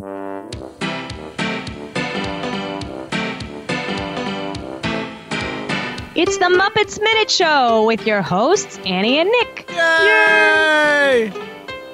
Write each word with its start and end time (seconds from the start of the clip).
It's 0.00 0.06
the 6.38 6.46
Muppets 6.46 6.98
Minute 7.02 7.30
Show 7.30 7.84
with 7.86 8.06
your 8.06 8.22
hosts, 8.22 8.78
Annie 8.86 9.18
and 9.18 9.28
Nick. 9.28 9.68
Yay! 9.68 11.26
Yay! 11.26 11.32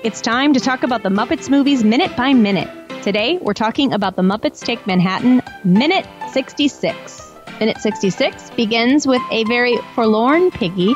It's 0.05 0.21
time 0.21 0.53
to 0.53 0.61
talk 0.61 0.85
about 0.85 1.03
the 1.03 1.09
Muppets 1.09 1.51
movies 1.51 1.83
minute 1.83 2.17
by 2.17 2.33
minute. 2.33 2.69
Today, 3.03 3.39
we're 3.39 3.55
talking 3.55 3.93
about 3.93 4.15
the 4.15 4.23
Muppets 4.23 4.61
Take 4.61 4.87
Manhattan, 4.87 5.43
Minute 5.65 6.07
66. 6.31 7.35
Minute 7.59 7.79
66 7.79 8.51
begins 8.51 9.09
with 9.09 9.23
a 9.33 9.43
very 9.45 9.77
forlorn 9.97 10.53
piggy 10.53 10.95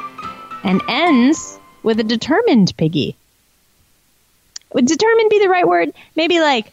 and 0.62 0.80
ends 0.86 1.58
with 1.82 1.98
a 1.98 2.04
determined 2.04 2.72
piggy. 2.76 3.16
Would 4.74 4.86
determined 4.86 5.30
be 5.30 5.40
the 5.40 5.48
right 5.48 5.66
word? 5.66 5.92
Maybe 6.14 6.38
like 6.38 6.72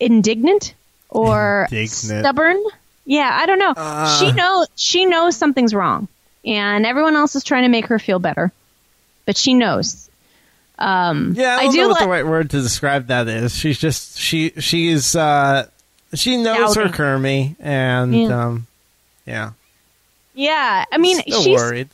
indignant 0.00 0.74
or 1.10 1.66
Indignant. 1.70 1.90
stubborn? 1.90 2.62
Yeah, 3.06 3.30
I 3.32 3.46
don't 3.46 3.58
know. 3.58 3.72
Uh. 3.76 4.18
she 4.18 4.32
knows 4.32 4.66
she 4.76 5.06
knows 5.06 5.36
something's 5.36 5.74
wrong, 5.74 6.08
and 6.44 6.86
everyone 6.86 7.16
else 7.16 7.36
is 7.36 7.44
trying 7.44 7.62
to 7.64 7.68
make 7.68 7.86
her 7.86 7.98
feel 7.98 8.18
better, 8.18 8.50
but 9.26 9.36
she 9.36 9.54
knows. 9.54 10.08
Um, 10.78 11.34
Yeah, 11.36 11.56
I 11.56 11.60
I 11.60 11.64
don't 11.64 11.72
do 11.72 11.78
know 11.82 11.88
what 11.88 12.00
li- 12.00 12.04
the 12.06 12.10
right 12.10 12.26
word 12.26 12.50
to 12.50 12.60
describe 12.62 13.06
that 13.08 13.28
is. 13.28 13.54
She's 13.54 13.78
just 13.78 14.18
she 14.18 14.50
she's 14.58 15.14
uh 15.14 15.66
she 16.14 16.36
knows 16.36 16.74
her 16.74 16.84
Doubting. 16.84 16.96
Kermie 16.96 17.56
and 17.60 18.14
Yeah. 18.14 18.44
um 18.46 18.66
yeah. 19.26 19.50
Yeah, 20.34 20.84
I 20.90 20.98
mean, 20.98 21.18
Still 21.20 21.42
she's 21.42 21.56
worried. 21.56 21.88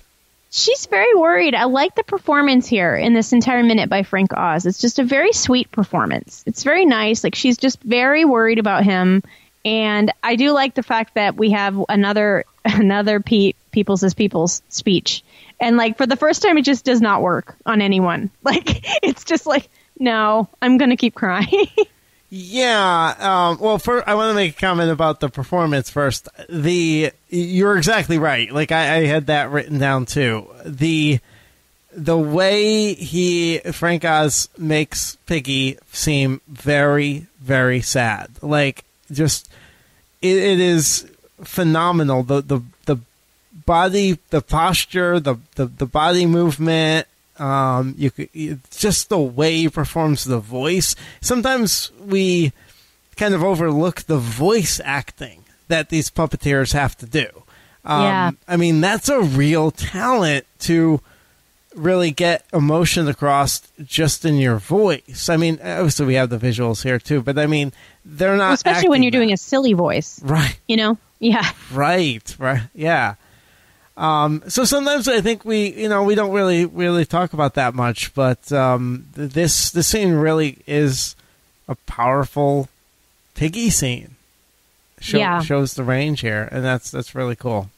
She's 0.51 0.87
very 0.87 1.15
worried. 1.15 1.55
I 1.55 1.65
like 1.65 1.95
the 1.95 2.05
performance 2.05 2.67
here 2.67 2.97
in 2.97 3.15
this 3.15 3.33
entire 3.33 3.63
minute 3.63 3.89
by 3.89 4.03
Frank 4.03 4.33
Oz. 4.37 4.67
It's 4.67 4.81
just 4.81 4.99
a 4.99 5.05
very 5.05 5.33
sweet 5.33 5.71
performance. 5.71 6.43
It's 6.47 6.65
very 6.65 6.85
nice. 6.85 7.25
Like 7.25 7.35
she's 7.35 7.57
just 7.57 7.81
very 7.83 8.25
worried 8.25 8.59
about 8.59 8.85
him, 8.85 9.23
and 9.65 10.13
I 10.23 10.37
do 10.37 10.53
like 10.53 10.75
the 10.75 10.83
fact 10.83 11.15
that 11.15 11.37
we 11.37 11.53
have 11.53 11.83
another 11.89 12.45
another 12.65 13.21
Pete 13.21 13.57
Peoples 13.71 14.03
is 14.03 14.15
Peoples 14.15 14.63
speech, 14.69 15.23
and 15.61 15.77
like 15.77 15.97
for 15.97 16.07
the 16.07 16.17
first 16.17 16.43
time, 16.43 16.59
it 16.59 16.63
just 16.63 16.85
does 16.85 17.01
not 17.01 17.23
work 17.23 17.57
on 17.65 17.81
anyone. 17.81 18.31
Like 18.43 18.81
it's 19.03 19.25
just 19.25 19.47
like 19.47 19.69
no, 19.99 20.49
I'm 20.61 20.79
gonna 20.79 20.97
keep 20.97 21.15
crying. 21.15 21.69
Yeah. 22.31 23.17
Um, 23.19 23.59
well, 23.59 23.83
I 24.07 24.15
want 24.15 24.31
to 24.31 24.35
make 24.35 24.57
a 24.57 24.61
comment 24.61 24.91
about 24.91 25.19
the 25.19 25.29
performance 25.29 25.91
first. 25.91 26.29
The 26.49 27.13
you're 27.29 27.77
exactly 27.77 28.19
right. 28.19 28.51
Like 28.51 28.71
I, 28.71 28.99
I 28.99 29.07
had 29.07 29.27
that 29.27 29.51
written 29.51 29.79
down 29.79 30.07
too. 30.07 30.47
The 30.65 31.19
the 31.93 32.17
way 32.17 32.95
he 32.95 33.59
Frank 33.73 34.05
Oz 34.05 34.49
makes 34.57 35.17
Piggy 35.27 35.79
seem 35.91 36.41
very 36.47 37.27
very 37.41 37.81
sad. 37.81 38.31
Like 38.41 38.85
just 39.11 39.51
it, 40.23 40.37
it 40.37 40.61
is 40.61 41.11
phenomenal. 41.43 42.23
The 42.23 42.43
the 42.43 42.63
the 42.87 42.99
body, 43.67 44.19
the 44.31 44.41
posture, 44.41 45.19
the 45.19 45.37
the, 45.57 45.67
the 45.67 45.87
body 45.87 46.27
movement. 46.27 47.09
Um, 47.41 47.95
you 47.97 48.11
could 48.11 48.29
just 48.71 49.09
the 49.09 49.19
way 49.19 49.57
he 49.57 49.69
performs 49.69 50.25
the 50.25 50.39
voice. 50.39 50.95
Sometimes 51.23 51.91
we 51.99 52.53
kind 53.17 53.35
of 53.35 53.43
overlook 53.43 54.03
the 54.03 54.19
voice 54.19 54.81
acting 54.85 55.45
that 55.69 55.89
these 55.89 56.11
puppeteers 56.11 56.73
have 56.75 56.97
to 56.99 57.07
do. 57.07 57.27
Um, 57.85 58.03
Yeah. 58.03 58.31
I 58.47 58.57
mean, 58.57 58.81
that's 58.81 59.09
a 59.09 59.21
real 59.21 59.71
talent 59.71 60.45
to 60.61 61.01
really 61.75 62.11
get 62.11 62.45
emotion 62.53 63.09
across 63.09 63.63
just 63.85 64.25
in 64.25 64.37
your 64.37 64.57
voice. 64.59 65.29
I 65.29 65.37
mean, 65.37 65.59
obviously 65.63 66.07
we 66.07 66.15
have 66.15 66.29
the 66.29 66.39
visuals 66.39 66.83
here 66.83 66.99
too, 66.99 67.23
but 67.23 67.39
I 67.39 67.47
mean, 67.47 67.73
they're 68.05 68.37
not 68.37 68.53
Especially 68.55 68.89
when 68.89 69.03
you're 69.03 69.13
doing 69.13 69.33
a 69.33 69.37
silly 69.37 69.73
voice, 69.73 70.21
right. 70.23 70.59
you 70.67 70.77
know? 70.77 70.99
Yeah. 71.21 71.49
Right, 71.73 72.35
right, 72.39 72.63
yeah. 72.75 73.15
Um, 74.01 74.43
so 74.49 74.65
sometimes 74.65 75.09
I 75.09 75.21
think 75.21 75.45
we, 75.45 75.75
you 75.75 75.89
know, 75.89 76.03
we 76.05 76.15
don't 76.15 76.33
really, 76.33 76.65
really 76.65 77.05
talk 77.05 77.35
about 77.35 77.55
that 77.55 77.75
much, 77.75 78.15
but 78.15 78.51
um, 78.51 79.07
this 79.13 79.71
this 79.71 79.89
scene 79.89 80.15
really 80.15 80.57
is 80.67 81.15
a 81.69 81.75
powerful 81.87 82.69
piggy 83.35 83.69
scene. 83.69 84.17
Show, 85.01 85.19
Yeah. 85.19 85.43
shows 85.43 85.75
the 85.75 85.85
range 85.85 86.21
here, 86.21 86.49
and 86.51 86.65
that's 86.65 86.91
that's 86.91 87.15
really 87.15 87.37
cool. 87.37 87.71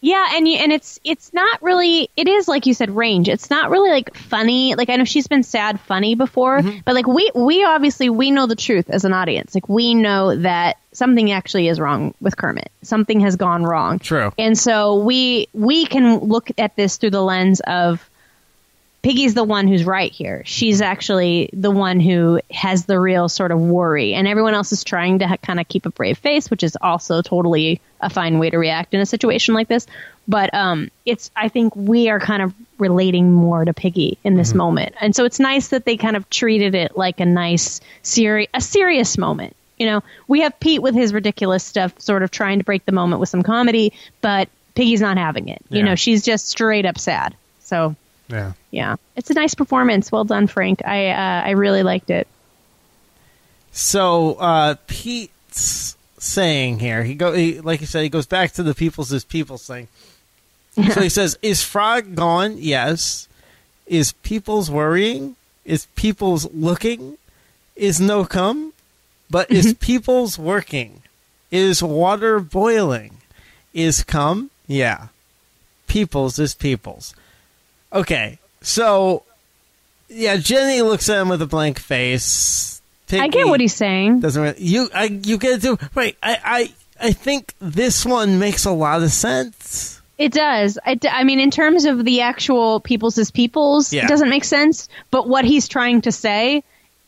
Yeah, 0.00 0.30
and 0.32 0.48
you, 0.48 0.56
and 0.56 0.72
it's 0.72 0.98
it's 1.04 1.32
not 1.34 1.62
really 1.62 2.08
it 2.16 2.28
is 2.28 2.48
like 2.48 2.64
you 2.66 2.74
said 2.74 2.90
range. 2.90 3.28
It's 3.28 3.50
not 3.50 3.70
really 3.70 3.90
like 3.90 4.16
funny. 4.16 4.74
Like 4.74 4.88
I 4.90 4.96
know 4.96 5.04
she's 5.04 5.28
been 5.28 5.42
sad 5.44 5.78
funny 5.80 6.14
before, 6.14 6.60
but 6.84 6.94
like 6.94 7.06
we 7.06 7.30
we 7.34 7.62
obviously 7.64 8.08
we 8.10 8.30
know 8.30 8.46
the 8.46 8.56
truth 8.56 8.88
as 8.90 9.04
an 9.04 9.12
audience. 9.12 9.54
Like 9.54 9.68
we 9.68 9.94
know 9.94 10.34
that 10.34 10.78
something 10.92 11.30
actually 11.30 11.68
is 11.68 11.80
wrong 11.80 12.14
with 12.20 12.36
Kermit. 12.36 12.70
Something 12.82 13.20
has 13.20 13.36
gone 13.36 13.64
wrong. 13.64 13.98
True. 13.98 14.32
And 14.38 14.58
so 14.58 14.96
we 14.96 15.48
we 15.52 15.86
can 15.86 16.18
look 16.18 16.50
at 16.58 16.76
this 16.76 16.96
through 16.96 17.10
the 17.10 17.22
lens 17.22 17.60
of 17.60 18.08
Piggy's 19.02 19.34
the 19.34 19.42
one 19.42 19.66
who's 19.66 19.84
right 19.84 20.12
here. 20.12 20.44
She's 20.46 20.80
actually 20.80 21.50
the 21.52 21.72
one 21.72 21.98
who 21.98 22.40
has 22.52 22.84
the 22.84 23.00
real 23.00 23.28
sort 23.28 23.50
of 23.50 23.60
worry, 23.60 24.14
and 24.14 24.28
everyone 24.28 24.54
else 24.54 24.70
is 24.70 24.84
trying 24.84 25.18
to 25.18 25.26
ha- 25.26 25.38
kind 25.38 25.58
of 25.58 25.66
keep 25.66 25.86
a 25.86 25.90
brave 25.90 26.18
face, 26.18 26.48
which 26.48 26.62
is 26.62 26.78
also 26.80 27.20
totally 27.20 27.80
a 28.00 28.08
fine 28.08 28.38
way 28.38 28.50
to 28.50 28.58
react 28.58 28.94
in 28.94 29.00
a 29.00 29.06
situation 29.06 29.54
like 29.54 29.66
this. 29.66 29.88
But 30.28 30.54
um, 30.54 30.88
it's 31.04 31.32
I 31.34 31.48
think 31.48 31.74
we 31.74 32.10
are 32.10 32.20
kind 32.20 32.42
of 32.42 32.54
relating 32.78 33.32
more 33.32 33.64
to 33.64 33.74
Piggy 33.74 34.18
in 34.22 34.36
this 34.36 34.54
moment, 34.54 34.94
and 35.00 35.16
so 35.16 35.24
it's 35.24 35.40
nice 35.40 35.68
that 35.68 35.84
they 35.84 35.96
kind 35.96 36.16
of 36.16 36.30
treated 36.30 36.76
it 36.76 36.96
like 36.96 37.18
a 37.18 37.26
nice 37.26 37.80
seri- 38.02 38.50
a 38.54 38.60
serious 38.60 39.18
moment. 39.18 39.56
You 39.78 39.86
know, 39.86 40.02
we 40.28 40.40
have 40.42 40.58
Pete 40.60 40.82
with 40.82 40.94
his 40.94 41.12
ridiculous 41.12 41.64
stuff, 41.64 41.98
sort 42.00 42.22
of 42.22 42.30
trying 42.30 42.58
to 42.58 42.64
break 42.64 42.84
the 42.84 42.92
moment 42.92 43.20
with 43.20 43.28
some 43.28 43.42
comedy, 43.42 43.92
but 44.20 44.48
Piggy's 44.74 45.00
not 45.00 45.16
having 45.16 45.48
it. 45.48 45.62
You 45.70 45.82
know, 45.82 45.94
she's 45.96 46.22
just 46.22 46.48
straight 46.48 46.86
up 46.86 46.98
sad. 46.98 47.34
So 47.60 47.96
Yeah. 48.28 48.52
yeah, 48.70 48.96
it's 49.16 49.30
a 49.30 49.34
nice 49.34 49.54
performance. 49.54 50.12
Well 50.12 50.24
done, 50.24 50.46
Frank. 50.46 50.84
I 50.86 51.08
uh, 51.10 51.42
I 51.46 51.50
really 51.50 51.82
liked 51.82 52.10
it. 52.10 52.26
So 53.72 54.34
uh, 54.34 54.76
Pete's 54.86 55.96
saying 56.18 56.78
here, 56.78 57.02
he 57.02 57.14
go 57.14 57.32
he, 57.32 57.60
like 57.60 57.80
you 57.80 57.86
said, 57.86 58.02
he 58.02 58.08
goes 58.08 58.26
back 58.26 58.52
to 58.52 58.62
the 58.62 58.74
people's 58.74 59.12
is 59.12 59.24
people's 59.24 59.66
thing. 59.66 59.88
so 60.92 61.00
he 61.00 61.08
says, 61.08 61.38
"Is 61.42 61.62
Frog 61.62 62.14
gone? 62.14 62.56
Yes. 62.58 63.28
Is 63.86 64.12
people's 64.22 64.70
worrying? 64.70 65.36
Is 65.64 65.86
people's 65.96 66.50
looking? 66.54 67.18
Is 67.76 68.00
no 68.00 68.24
come? 68.24 68.71
But 69.32 69.50
is 69.50 69.68
mm-hmm. 69.68 69.78
people's 69.78 70.38
working? 70.38 71.00
Is 71.50 71.82
water 71.82 72.38
boiling? 72.38 73.16
Is 73.72 74.04
come? 74.04 74.50
Yeah. 74.66 75.08
People's 75.86 76.38
is 76.38 76.54
people's. 76.54 77.14
Okay, 77.94 78.38
so 78.60 79.24
yeah, 80.10 80.36
Jenny 80.36 80.82
looks 80.82 81.08
at 81.08 81.22
him 81.22 81.30
with 81.30 81.40
a 81.40 81.46
blank 81.46 81.78
face. 81.78 82.82
I 83.10 83.28
get 83.28 83.46
what 83.46 83.60
he's 83.60 83.74
saying. 83.74 84.20
doesn't 84.20 84.42
really, 84.42 84.62
you 84.62 84.90
I 84.94 85.04
you 85.04 85.38
get 85.38 85.56
it 85.56 85.62
too 85.62 85.78
right. 85.94 86.16
I 86.22 86.38
I 87.00 87.08
I 87.08 87.12
think 87.12 87.54
this 87.58 88.04
one 88.04 88.38
makes 88.38 88.66
a 88.66 88.70
lot 88.70 89.02
of 89.02 89.10
sense. 89.12 90.00
It 90.18 90.32
does. 90.32 90.78
I, 90.84 90.98
I 91.10 91.24
mean, 91.24 91.40
in 91.40 91.50
terms 91.50 91.86
of 91.86 92.04
the 92.04 92.20
actual 92.20 92.80
people's 92.80 93.16
is 93.16 93.30
people's, 93.30 93.92
Yeah. 93.92 94.04
it 94.04 94.08
doesn't 94.08 94.28
make 94.28 94.44
sense. 94.44 94.88
But 95.10 95.26
what 95.26 95.44
he's 95.46 95.68
trying 95.68 96.02
to 96.02 96.12
say 96.12 96.62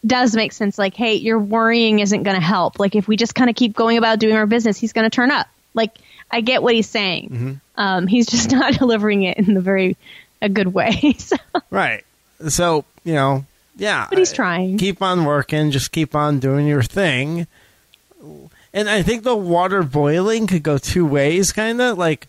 does 0.06 0.34
make 0.34 0.52
sense. 0.52 0.78
Like, 0.78 0.94
hey, 0.94 1.14
your 1.14 1.38
worrying 1.38 2.00
isn't 2.00 2.22
going 2.22 2.36
to 2.36 2.44
help. 2.44 2.78
Like, 2.78 2.94
if 2.94 3.08
we 3.08 3.16
just 3.16 3.34
kind 3.34 3.50
of 3.50 3.56
keep 3.56 3.74
going 3.74 3.98
about 3.98 4.18
doing 4.18 4.36
our 4.36 4.46
business, 4.46 4.78
he's 4.78 4.92
going 4.92 5.08
to 5.08 5.14
turn 5.14 5.30
up. 5.30 5.46
Like, 5.74 5.96
I 6.30 6.40
get 6.40 6.62
what 6.62 6.74
he's 6.74 6.88
saying. 6.88 7.28
Mm-hmm. 7.30 7.52
Um, 7.76 8.06
he's 8.06 8.26
just 8.26 8.50
not 8.52 8.74
delivering 8.74 9.22
it 9.22 9.38
in 9.38 9.54
the 9.54 9.60
very 9.60 9.96
a 10.40 10.48
good 10.48 10.68
way. 10.68 11.14
so, 11.18 11.36
Right. 11.70 12.04
So 12.48 12.84
you 13.04 13.14
know, 13.14 13.44
yeah. 13.76 14.06
but 14.08 14.18
he's 14.18 14.32
trying. 14.32 14.78
Keep 14.78 15.02
on 15.02 15.24
working. 15.24 15.70
Just 15.70 15.92
keep 15.92 16.14
on 16.14 16.40
doing 16.40 16.66
your 16.66 16.82
thing. 16.82 17.46
And 18.72 18.90
I 18.90 19.02
think 19.02 19.22
the 19.22 19.36
water 19.36 19.82
boiling 19.84 20.46
could 20.46 20.64
go 20.64 20.78
two 20.78 21.06
ways, 21.06 21.52
kind 21.52 21.80
of 21.80 21.96
like, 21.96 22.26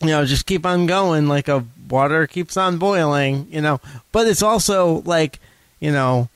you 0.00 0.08
know, 0.08 0.24
just 0.24 0.46
keep 0.46 0.64
on 0.64 0.86
going, 0.86 1.28
like 1.28 1.48
a 1.48 1.64
water 1.90 2.26
keeps 2.26 2.56
on 2.56 2.78
boiling, 2.78 3.46
you 3.50 3.60
know. 3.60 3.80
But 4.10 4.28
it's 4.28 4.42
also 4.42 5.02
like, 5.04 5.40
you 5.78 5.92
know, 5.92 6.30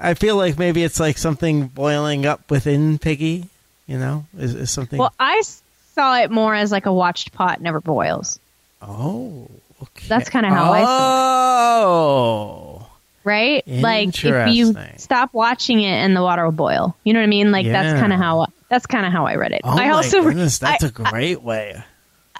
I 0.00 0.14
feel 0.14 0.36
like 0.36 0.58
maybe 0.58 0.82
it's 0.82 0.98
like 1.00 1.18
something 1.18 1.68
boiling 1.68 2.26
up 2.26 2.50
within 2.50 2.98
Piggy, 2.98 3.44
you 3.86 3.98
know, 3.98 4.26
is, 4.36 4.54
is 4.54 4.70
something. 4.70 4.98
Well, 4.98 5.12
I 5.18 5.42
saw 5.94 6.16
it 6.18 6.30
more 6.30 6.54
as 6.54 6.72
like 6.72 6.86
a 6.86 6.92
watched 6.92 7.32
pot 7.32 7.60
never 7.60 7.80
boils. 7.80 8.38
oh, 8.80 9.48
okay. 9.82 10.06
That's 10.08 10.28
kinda 10.28 10.48
how 10.48 10.72
I 10.72 10.82
saw 10.82 11.80
it. 11.80 11.84
Oh. 11.84 12.86
right? 13.24 13.62
Like 13.66 14.08
if 14.24 14.48
you 14.54 14.74
stop 14.96 15.32
watching 15.32 15.80
it 15.82 15.92
and 15.92 16.16
the 16.16 16.22
water 16.22 16.44
will 16.44 16.52
boil. 16.52 16.96
You 17.04 17.12
know 17.12 17.20
what 17.20 17.24
I 17.24 17.28
mean? 17.28 17.52
Like 17.52 17.66
Yeah. 17.66 17.72
that's 17.82 18.00
kind 18.00 18.12
of 18.12 18.18
how 18.18 18.46
that's 18.68 18.86
kind 18.86 19.06
of 19.06 19.12
how 19.12 19.26
I 19.26 19.36
read 19.36 19.52
it. 19.52 19.60
Oh 19.64 19.70
I 19.70 19.88
my 19.88 19.90
also 19.90 20.22
goodness, 20.22 20.58
that's 20.58 20.82
I, 20.84 20.88
a 20.88 20.90
great 20.90 21.42
way. 21.42 21.82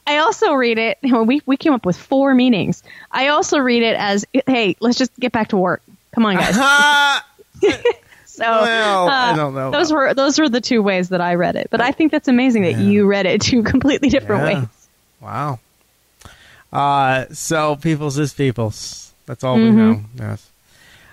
I 0.07 0.17
also 0.19 0.55
read 0.55 0.79
it. 0.79 0.99
We 1.27 1.43
we 1.47 1.57
came 1.57 1.73
up 1.75 1.87
with 1.87 1.97
four 1.97 2.35
meanings. 2.35 2.83
I 3.11 3.29
also 3.29 3.59
read 3.59 3.83
it 3.83 3.97
as 3.97 4.25
hey, 4.47 4.77
let's 4.81 4.99
just 4.99 5.15
get 5.21 5.31
back 5.33 5.49
to 5.49 5.57
work. 5.57 5.83
Come 6.15 6.27
on, 6.27 6.37
guys. 6.37 6.57
So 8.25 8.45
Well, 8.45 9.09
I 9.11 9.33
uh, 9.33 9.37
don't 9.37 9.55
know 9.55 9.71
Those 9.71 9.93
were 9.93 10.15
those 10.15 10.39
were 10.39 10.49
the 10.49 10.63
two 10.63 10.83
ways 10.83 11.11
that 11.11 11.21
I 11.21 11.35
read 11.35 11.55
it. 11.55 11.69
But 11.71 11.83
I 11.83 11.93
think 11.93 12.11
that's 12.11 12.29
amazing 12.29 12.63
that 12.63 12.73
Yeah. 12.73 12.79
you 12.81 13.07
read 13.07 13.27
it 13.27 13.43
two 13.43 13.63
completely 13.73 14.09
different 14.09 14.47
Yeah. 14.49 14.59
ways. 14.61 14.69
Wow. 15.21 15.59
Uh, 16.73 17.27
so 17.33 17.77
people's 17.77 18.19
is 18.19 18.33
people's. 18.33 19.13
That's 19.27 19.45
all 19.45 19.57
we 19.57 19.65
Mhm. 19.65 19.75
know. 19.75 20.01
Yes. 20.19 20.49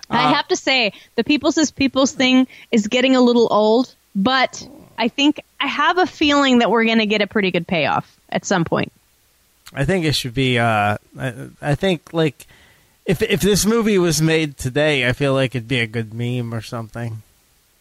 I 0.08 0.24
Uh, 0.30 0.34
have 0.34 0.48
to 0.48 0.56
say, 0.56 0.92
the 1.16 1.22
people's 1.22 1.58
is 1.58 1.70
people's 1.70 2.12
thing 2.12 2.46
is 2.72 2.86
getting 2.88 3.14
a 3.14 3.20
little 3.20 3.48
old, 3.50 3.94
but 4.16 4.66
I 4.98 5.08
think 5.08 5.40
I 5.60 5.66
have 5.66 5.98
a 5.98 6.06
feeling 6.06 6.60
that 6.60 6.70
we're 6.70 6.84
going 6.86 6.98
to 6.98 7.06
get 7.06 7.20
a 7.20 7.26
pretty 7.26 7.50
good 7.50 7.66
payoff 7.66 8.10
at 8.30 8.44
some 8.46 8.64
point. 8.64 8.92
I 9.74 9.84
think 9.84 10.04
it 10.06 10.14
should 10.14 10.34
be. 10.34 10.58
Uh, 10.58 10.96
I, 11.18 11.34
I 11.60 11.74
think 11.74 12.14
like 12.14 12.46
if 13.10 13.22
if 13.22 13.40
this 13.40 13.66
movie 13.66 13.98
was 13.98 14.22
made 14.22 14.56
today, 14.56 15.08
I 15.08 15.12
feel 15.12 15.34
like 15.34 15.54
it'd 15.54 15.68
be 15.68 15.80
a 15.80 15.86
good 15.86 16.14
meme 16.14 16.54
or 16.54 16.62
something. 16.62 17.22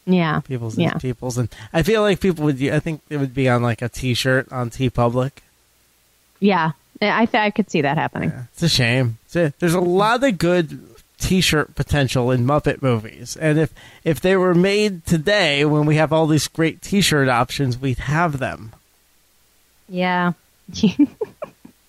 Yeah. 0.05 0.39
People's 0.41 0.77
Yeah. 0.77 0.93
people's, 0.97 1.37
and 1.37 1.49
I 1.71 1.83
feel 1.83 2.01
like 2.01 2.19
people 2.19 2.45
would. 2.45 2.61
I 2.63 2.79
think 2.79 3.01
it 3.09 3.17
would 3.17 3.33
be 3.33 3.47
on 3.47 3.61
like 3.61 3.81
a 3.81 3.89
T-shirt 3.89 4.51
on 4.51 4.69
TeePublic. 4.71 5.31
Yeah. 6.39 6.71
I 7.01 7.25
th- 7.27 7.41
I 7.41 7.51
could 7.51 7.69
see 7.71 7.81
that 7.81 7.97
happening. 7.97 8.29
Yeah, 8.29 8.43
it's 8.51 8.63
a 8.63 8.69
shame. 8.69 9.17
It's 9.25 9.35
a- 9.35 9.53
there's 9.59 9.73
a 9.73 9.79
lot 9.79 10.23
of 10.23 10.37
good 10.37 10.79
T-shirt 11.19 11.75
potential 11.75 12.31
in 12.31 12.45
Muppet 12.45 12.81
movies, 12.81 13.37
and 13.37 13.57
if 13.59 13.71
if 14.03 14.19
they 14.19 14.35
were 14.35 14.55
made 14.55 15.05
today, 15.05 15.63
when 15.65 15.85
we 15.85 15.95
have 15.97 16.11
all 16.11 16.27
these 16.27 16.47
great 16.47 16.81
T-shirt 16.81 17.29
options, 17.29 17.77
we'd 17.77 17.99
have 17.99 18.39
them. 18.39 18.71
Yeah. 19.87 20.33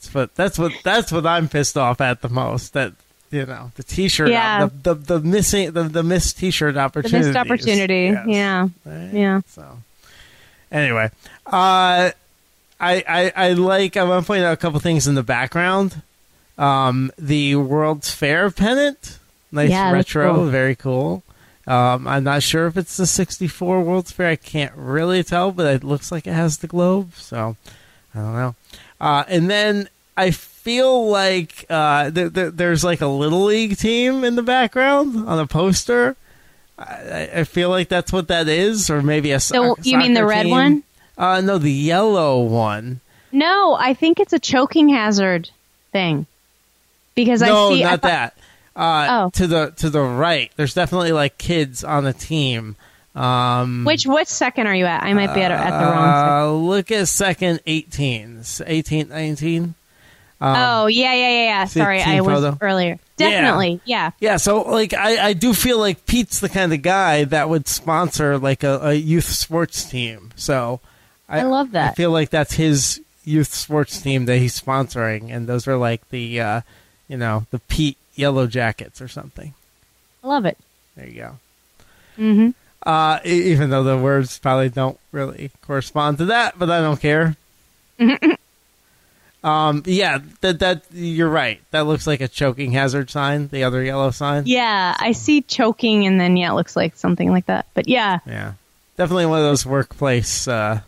That's 0.01 0.15
what 0.15 0.35
that's 0.35 0.59
what 0.59 0.73
that's 0.83 1.13
what 1.13 1.27
I'm 1.27 1.49
pissed 1.49 1.77
off 1.77 2.01
at 2.01 2.23
the 2.23 2.29
most. 2.31 2.73
That 2.73 2.93
you 3.31 3.47
know 3.47 3.71
the 3.77 3.83
T-shirt, 3.83 4.29
Yeah. 4.31 4.65
op- 4.65 4.83
the, 4.83 4.95
the 4.95 5.19
the 5.19 5.21
missing 5.29 5.71
the 5.73 5.85
the 5.85 6.03
missed 6.03 6.39
T-shirt 6.39 6.77
opportunity, 6.77 7.27
missed 7.27 7.37
opportunity. 7.37 8.17
Yeah. 8.27 8.69
Yeah. 8.87 9.41
So 9.49 9.79
anyway, 10.73 11.11
uh, 11.47 12.11
I, 12.13 12.13
I 12.81 13.33
I 13.37 13.53
like 13.53 13.97
I 13.97 14.05
want 14.05 14.25
to 14.25 14.27
point 14.27 14.43
out 14.45 14.53
a 14.53 14.57
couple 14.57 14.81
things 14.81 15.07
in 15.07 15.15
the 15.15 15.23
background. 15.23 16.03
Um, 16.59 17.11
the 17.19 17.57
World's 17.57 18.11
Fair 18.13 18.51
pennant, 18.51 19.19
nice 19.51 19.71
Yeah, 19.71 19.93
retro, 19.93 20.35
cool. 20.35 20.47
very 20.47 20.75
cool. 20.77 21.23
Um, 21.67 22.07
I'm 22.09 22.25
not 22.25 22.43
sure 22.43 22.67
if 22.67 22.77
it's 22.77 22.97
the 22.97 23.07
64 23.07 23.81
World's 23.83 24.11
Fair. 24.13 24.29
I 24.29 24.37
can't 24.37 24.73
really 24.77 25.23
tell, 25.23 25.53
but 25.53 25.67
it 25.75 25.85
looks 25.85 26.11
like 26.13 26.27
it 26.27 26.33
has 26.33 26.59
the 26.59 26.67
globe. 26.67 27.13
So 27.15 27.57
I 28.15 28.19
don't 28.19 28.35
know. 28.35 28.55
Uh, 29.01 29.25
and 29.29 29.49
then 29.49 29.89
I 30.17 30.33
feel 30.63 31.09
like 31.09 31.65
uh, 31.71 32.11
th- 32.11 32.33
th- 32.35 32.53
there's 32.55 32.85
like 32.85 33.01
a 33.01 33.07
little 33.07 33.45
league 33.45 33.77
team 33.79 34.25
in 34.25 34.37
the 34.37 34.43
background 34.43 35.29
on 35.29 35.39
a 35.39 35.47
poster. 35.47 36.17
I, 36.79 36.85
I- 36.85 37.31
I 37.41 37.45
feel 37.45 37.69
like 37.71 37.89
that's 37.89 38.13
what 38.13 38.29
that 38.29 38.49
is, 38.49 38.91
or 38.91 39.03
maybe 39.03 39.33
a. 39.33 39.41
So 39.41 39.77
you 39.83 39.99
mean 39.99 40.15
the 40.15 40.25
red 40.27 40.43
team. 40.45 40.51
one? 40.51 40.83
Uh, 41.19 41.41
no, 41.41 41.59
the 41.59 41.73
yellow 41.73 42.41
one. 42.43 43.01
No, 43.33 43.77
I 43.79 43.95
think 43.95 44.19
it's 44.21 44.33
a 44.33 44.39
choking 44.39 44.89
hazard 44.89 45.51
thing. 45.93 46.27
Because 47.15 47.43
no, 47.43 47.71
I 47.71 47.75
see 47.75 47.85
I 47.85 47.91
not 47.91 48.03
thought- 48.03 48.09
that. 48.09 48.35
Uh, 48.77 49.07
Oh. 49.11 49.31
to 49.35 49.47
the 49.47 49.73
to 49.77 49.91
the 49.91 50.01
right. 50.01 50.51
There's 50.57 50.75
definitely 50.75 51.13
like 51.13 51.37
kids 51.39 51.83
on 51.85 52.05
the 52.05 52.13
team. 52.13 52.77
Um, 53.17 53.85
Which 53.85 54.07
what 54.07 54.29
second 54.29 54.69
are 54.69 54.75
you 54.75 54.87
at? 54.87 55.03
I 55.03 55.13
might 55.13 55.35
be 55.35 55.43
at, 55.43 55.51
at 55.51 55.71
the 55.81 55.85
wrong 55.87 56.41
Uh, 56.41 56.53
look 56.53 56.91
at 56.93 57.09
second 57.09 57.61
18, 57.67 58.43
18, 58.65 59.09
19. 59.09 59.75
Um, 60.41 60.57
oh, 60.57 60.87
yeah, 60.87 61.13
yeah, 61.13 61.29
yeah, 61.29 61.43
yeah. 61.45 61.65
Sorry, 61.67 61.99
team 61.99 62.09
I 62.09 62.21
was 62.23 62.43
photo? 62.43 62.59
earlier. 62.63 62.99
Definitely. 63.17 63.81
Yeah. 63.85 64.13
Yeah, 64.21 64.39
so 64.39 64.63
like 64.63 64.95
I, 64.95 65.29
I 65.29 65.33
do 65.35 65.53
feel 65.53 65.79
like 65.79 66.07
Pete's 66.07 66.41
the 66.41 66.49
kind 66.49 66.73
of 66.73 66.81
guy 66.81 67.25
that 67.25 67.49
would 67.51 67.69
sponsor 67.69 68.39
like 68.39 68.63
a, 68.63 68.79
a 68.83 68.95
youth 68.95 69.27
sports 69.27 69.85
team. 69.85 70.31
So 70.37 70.81
I 71.29 71.43
love 71.43 71.73
that. 71.73 71.91
I 71.93 71.95
feel 71.95 72.11
like 72.11 72.31
that's 72.31 72.55
his 72.55 73.01
youth 73.25 73.53
sports 73.53 74.01
team 74.01 74.25
that 74.25 74.39
he's 74.39 74.59
sponsoring, 74.59 75.31
and 75.31 75.47
those 75.47 75.69
are 75.69 75.77
like 75.77 76.09
the 76.09 76.41
uh, 76.41 76.61
you 77.09 77.19
know 77.19 77.45
the 77.51 77.59
Pete 77.59 77.99
Yellow 78.15 78.47
Jackets 78.47 79.03
or 79.03 79.09
something. 79.09 79.53
I 80.25 80.27
love 80.27 80.47
it. 80.47 80.57
There 80.97 81.07
you 81.07 81.21
go. 81.21 81.39
Mhm. 82.19 82.55
Uh, 82.83 83.19
e- 83.27 83.53
even 83.53 83.69
though 83.69 83.83
the 83.85 83.99
words 83.99 84.39
probably 84.39 84.71
don't 84.71 84.99
really 85.13 85.51
correspond 85.67 86.17
to 86.19 86.25
that, 86.27 86.59
but 86.59 86.71
I 86.71 86.81
don't 86.81 86.99
care. 87.01 87.37
um, 89.43 89.83
yeah, 89.87 90.19
that 90.43 90.59
that 90.61 90.83
you're 90.93 91.29
right. 91.29 91.61
That 91.71 91.87
looks 91.87 92.07
like 92.07 92.21
a 92.21 92.29
choking 92.29 92.73
hazard 92.73 93.11
sign. 93.11 93.49
The 93.49 93.65
other 93.65 93.83
yellow 93.83 94.11
sign. 94.11 94.43
Yeah, 94.47 94.95
I 94.99 95.13
see 95.13 95.43
choking 95.43 96.07
and 96.07 96.21
then 96.21 96.37
yeah, 96.37 96.51
it 96.51 96.55
looks 96.55 96.77
like 96.77 96.97
something 96.97 97.31
like 97.31 97.47
that. 97.47 97.67
But 97.75 97.89
yeah, 97.89 98.19
Yeah, 98.27 98.53
definitely 98.97 99.27
one 99.27 99.39
of 99.39 99.45
those 99.45 99.65
workplace 99.65 100.47
uh, 100.47 100.81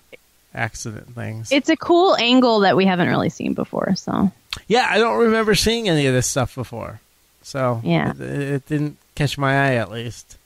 accident 0.55 1.15
things. 1.15 1.51
it's 1.51 1.69
a 1.71 1.77
cool 1.77 2.15
angle 2.17 2.61
that 2.61 2.77
we 2.77 2.85
haven't 2.85 3.09
really 3.09 3.31
seen 3.31 3.55
before, 3.55 3.95
so. 3.97 4.31
yeah, 4.69 4.87
I 4.91 4.99
don't 4.99 5.19
remember 5.19 5.55
seeing 5.55 5.89
any 5.89 6.07
of 6.07 6.13
this 6.15 6.27
stuff 6.27 6.55
before, 6.55 7.01
so 7.43 7.81
Yeah. 7.83 8.11
it, 8.13 8.21
it 8.21 8.67
didn't 8.67 8.99
catch 9.15 9.39
my 9.39 9.53
eye 9.71 9.75
at 9.77 9.91
least. 9.91 10.37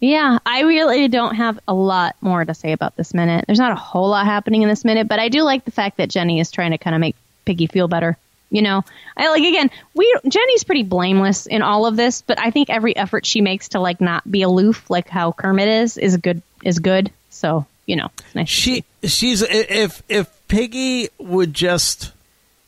Yeah, 0.00 0.38
I 0.44 0.62
really 0.62 1.06
don't 1.06 1.36
have 1.36 1.60
a 1.68 1.72
lot 1.72 2.16
more 2.20 2.44
to 2.44 2.52
say 2.54 2.72
about 2.72 2.96
this 2.96 3.14
minute. 3.14 3.44
There's 3.46 3.60
not 3.60 3.70
a 3.70 3.76
whole 3.76 4.08
lot 4.08 4.26
happening 4.26 4.62
in 4.62 4.68
this 4.68 4.84
minute, 4.84 5.06
but 5.06 5.20
I 5.20 5.28
do 5.28 5.42
like 5.42 5.64
the 5.64 5.70
fact 5.70 5.98
that 5.98 6.10
Jenny 6.10 6.40
is 6.40 6.50
trying 6.50 6.72
to 6.72 6.78
kind 6.78 6.96
of 6.96 7.00
make 7.00 7.14
Piggy 7.44 7.66
feel 7.66 7.88
better. 7.88 8.16
You 8.50 8.60
know, 8.62 8.84
I 9.16 9.30
like 9.30 9.42
again, 9.42 9.70
we 9.94 10.14
Jenny's 10.28 10.62
pretty 10.64 10.82
blameless 10.82 11.46
in 11.46 11.62
all 11.62 11.86
of 11.86 11.96
this, 11.96 12.20
but 12.22 12.38
I 12.38 12.50
think 12.50 12.68
every 12.68 12.94
effort 12.94 13.24
she 13.24 13.40
makes 13.40 13.70
to 13.70 13.80
like 13.80 14.00
not 14.00 14.30
be 14.30 14.42
aloof, 14.42 14.90
like 14.90 15.08
how 15.08 15.32
Kermit 15.32 15.68
is, 15.68 15.96
is 15.96 16.16
good. 16.18 16.42
Is 16.62 16.78
good. 16.78 17.10
So 17.30 17.64
you 17.86 17.96
know, 17.96 18.10
it's 18.18 18.34
nice. 18.34 18.48
She 18.50 18.84
she's 19.04 19.42
if 19.42 20.02
if 20.08 20.28
Piggy 20.48 21.08
would 21.18 21.54
just 21.54 22.12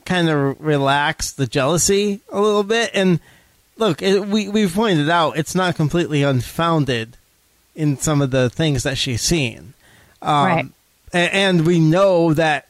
kind 0.06 0.28
of 0.30 0.58
relax 0.60 1.32
the 1.32 1.46
jealousy 1.46 2.20
a 2.30 2.40
little 2.40 2.62
bit 2.64 2.90
and 2.94 3.20
look, 3.76 4.00
it, 4.00 4.26
we 4.26 4.48
we've 4.48 4.72
pointed 4.74 5.10
out 5.10 5.36
it's 5.36 5.54
not 5.54 5.76
completely 5.76 6.22
unfounded 6.22 7.16
in 7.74 7.98
some 7.98 8.22
of 8.22 8.30
the 8.30 8.48
things 8.48 8.84
that 8.84 8.96
she's 8.96 9.20
seen, 9.20 9.74
um, 10.22 10.46
Right. 10.46 10.66
a- 11.12 11.34
and 11.34 11.66
we 11.66 11.78
know 11.78 12.32
that 12.34 12.68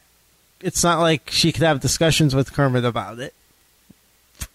it's 0.65 0.83
not 0.83 0.99
like 0.99 1.29
she 1.29 1.51
could 1.51 1.61
have 1.61 1.79
discussions 1.79 2.33
with 2.33 2.51
Kermit 2.51 2.83
about 2.83 3.19
it. 3.19 3.35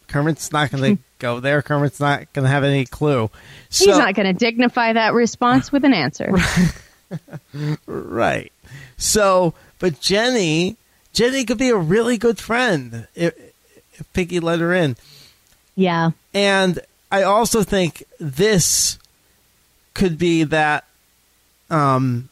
Kermit's 0.08 0.50
not 0.50 0.72
going 0.72 0.96
to 0.96 1.02
go 1.20 1.38
there. 1.38 1.62
Kermit's 1.62 2.00
not 2.00 2.32
going 2.32 2.42
to 2.42 2.50
have 2.50 2.64
any 2.64 2.84
clue. 2.84 3.30
So, 3.68 3.84
He's 3.86 3.96
not 3.96 4.16
going 4.16 4.26
to 4.26 4.32
dignify 4.32 4.92
that 4.94 5.14
response 5.14 5.70
with 5.70 5.84
an 5.84 5.94
answer. 5.94 6.32
Right. 7.86 8.52
So, 8.96 9.54
but 9.80 10.00
Jenny, 10.00 10.76
Jenny 11.12 11.44
could 11.44 11.58
be 11.58 11.70
a 11.70 11.76
really 11.76 12.16
good 12.18 12.38
friend 12.38 13.08
if, 13.16 13.34
if 13.94 14.12
Piggy 14.12 14.38
let 14.38 14.60
her 14.60 14.72
in. 14.72 14.96
yeah. 15.74 16.10
And 16.32 16.78
I 17.10 17.24
also 17.24 17.64
think 17.64 18.04
this 18.20 18.96
could 19.94 20.18
be 20.18 20.44
that 20.44 20.84
um, 21.68 22.28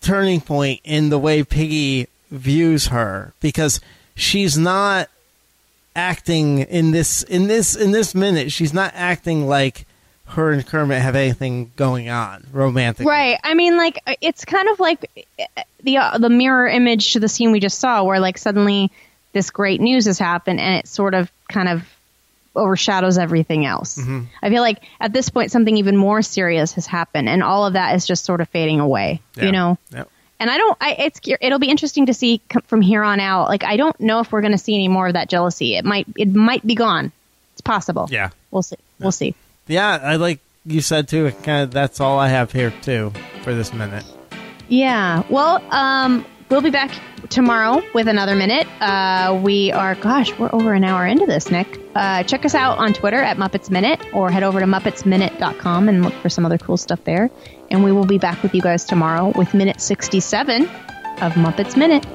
turning 0.00 0.40
point 0.40 0.80
in 0.84 1.08
the 1.08 1.18
way 1.18 1.42
Piggy 1.42 2.06
views 2.34 2.86
her 2.88 3.32
because 3.40 3.80
she's 4.14 4.58
not 4.58 5.08
acting 5.96 6.58
in 6.58 6.90
this 6.90 7.22
in 7.22 7.46
this 7.46 7.76
in 7.76 7.92
this 7.92 8.14
minute. 8.14 8.50
She's 8.52 8.74
not 8.74 8.92
acting 8.94 9.46
like 9.46 9.86
her 10.26 10.50
and 10.50 10.66
Kermit 10.66 11.00
have 11.00 11.16
anything 11.16 11.70
going 11.76 12.08
on 12.08 12.46
romantically. 12.52 13.06
Right. 13.06 13.38
I 13.44 13.54
mean, 13.54 13.76
like 13.76 14.00
it's 14.20 14.44
kind 14.44 14.68
of 14.68 14.80
like 14.80 15.10
the 15.82 15.98
uh, 15.98 16.18
the 16.18 16.30
mirror 16.30 16.66
image 16.66 17.12
to 17.12 17.20
the 17.20 17.28
scene 17.28 17.52
we 17.52 17.60
just 17.60 17.78
saw, 17.78 18.02
where 18.04 18.20
like 18.20 18.38
suddenly 18.38 18.90
this 19.32 19.50
great 19.50 19.80
news 19.80 20.06
has 20.06 20.18
happened, 20.18 20.60
and 20.60 20.76
it 20.78 20.88
sort 20.88 21.14
of 21.14 21.30
kind 21.48 21.68
of 21.68 21.82
overshadows 22.56 23.18
everything 23.18 23.66
else. 23.66 23.98
Mhm. 23.98 24.26
I 24.42 24.48
feel 24.48 24.62
like 24.62 24.78
at 25.00 25.12
this 25.12 25.28
point 25.28 25.50
something 25.50 25.76
even 25.76 25.96
more 25.96 26.22
serious 26.22 26.72
has 26.74 26.86
happened, 26.86 27.28
and 27.28 27.42
all 27.42 27.66
of 27.66 27.72
that 27.74 27.94
is 27.96 28.06
just 28.06 28.24
sort 28.24 28.40
of 28.40 28.48
fading 28.48 28.80
away. 28.80 29.20
Yeah. 29.36 29.44
You 29.44 29.52
know. 29.52 29.78
Yep. 29.92 30.08
And 30.40 30.50
I 30.50 30.58
don't. 30.58 30.76
I 30.80 30.92
it's 30.98 31.20
it'll 31.40 31.58
be 31.58 31.70
interesting 31.70 32.06
to 32.06 32.14
see 32.14 32.40
from 32.66 32.80
here 32.80 33.02
on 33.02 33.20
out. 33.20 33.48
Like 33.48 33.64
I 33.64 33.76
don't 33.76 33.98
know 34.00 34.20
if 34.20 34.32
we're 34.32 34.40
going 34.40 34.52
to 34.52 34.58
see 34.58 34.74
any 34.74 34.88
more 34.88 35.06
of 35.06 35.12
that 35.14 35.28
jealousy. 35.28 35.76
It 35.76 35.84
might 35.84 36.06
it 36.16 36.34
might 36.34 36.66
be 36.66 36.74
gone. 36.74 37.12
It's 37.52 37.60
possible. 37.60 38.08
Yeah. 38.10 38.30
We'll 38.50 38.62
see. 38.62 38.76
We'll 38.98 39.12
see. 39.12 39.34
Yeah, 39.66 39.98
I 40.02 40.16
like 40.16 40.40
you 40.66 40.80
said 40.80 41.08
too. 41.08 41.26
It 41.26 41.42
kind 41.42 41.62
of 41.62 41.70
that's 41.70 42.00
all 42.00 42.18
I 42.18 42.28
have 42.28 42.52
here 42.52 42.72
too 42.82 43.12
for 43.42 43.54
this 43.54 43.72
minute. 43.72 44.04
Yeah. 44.68 45.22
Well, 45.28 45.62
um, 45.72 46.26
we'll 46.54 46.62
be 46.62 46.70
back 46.70 46.92
tomorrow 47.30 47.82
with 47.94 48.06
another 48.06 48.36
minute. 48.36 48.68
Uh, 48.80 49.40
we 49.42 49.72
are, 49.72 49.96
gosh, 49.96 50.32
we're 50.38 50.50
over 50.52 50.72
an 50.72 50.84
hour 50.84 51.04
into 51.04 51.26
this, 51.26 51.50
Nick. 51.50 51.80
Uh, 51.96 52.22
check 52.22 52.44
us 52.44 52.54
out 52.54 52.78
on 52.78 52.92
Twitter 52.92 53.20
at 53.20 53.38
Muppets 53.38 53.70
Minute 53.70 54.00
or 54.12 54.30
head 54.30 54.44
over 54.44 54.60
to 54.60 54.66
MuppetsMinute.com 54.66 55.88
and 55.88 56.04
look 56.04 56.14
for 56.14 56.28
some 56.28 56.46
other 56.46 56.58
cool 56.58 56.76
stuff 56.76 57.02
there. 57.02 57.28
And 57.72 57.82
we 57.82 57.90
will 57.90 58.06
be 58.06 58.18
back 58.18 58.40
with 58.44 58.54
you 58.54 58.62
guys 58.62 58.84
tomorrow 58.84 59.32
with 59.34 59.52
minute 59.52 59.80
67 59.80 60.62
of 60.62 61.32
Muppets 61.32 61.76
Minute. 61.76 62.06